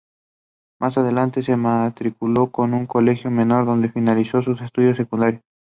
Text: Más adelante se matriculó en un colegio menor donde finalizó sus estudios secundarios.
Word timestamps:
Más 0.79 0.97
adelante 0.97 1.43
se 1.43 1.55
matriculó 1.57 2.49
en 2.57 2.73
un 2.73 2.87
colegio 2.87 3.29
menor 3.29 3.67
donde 3.67 3.91
finalizó 3.91 4.41
sus 4.41 4.59
estudios 4.59 4.97
secundarios. 4.97 5.43